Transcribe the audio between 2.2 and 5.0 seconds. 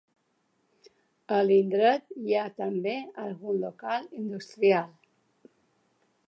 hi ha també algun local industrial.